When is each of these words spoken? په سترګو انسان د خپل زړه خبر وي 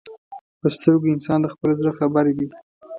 په 0.59 0.67
سترګو 0.75 1.11
انسان 1.13 1.39
د 1.41 1.47
خپل 1.53 1.69
زړه 1.79 1.91
خبر 1.99 2.25
وي 2.35 2.47